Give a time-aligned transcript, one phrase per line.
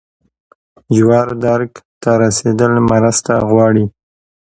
[0.95, 3.85] ژور درک ته رسیدل مرسته غواړي.